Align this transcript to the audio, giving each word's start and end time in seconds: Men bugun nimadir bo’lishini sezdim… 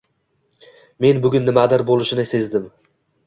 Men 1.05 1.19
bugun 1.27 1.45
nimadir 1.49 1.83
bo’lishini 1.91 2.27
sezdim… 2.31 2.65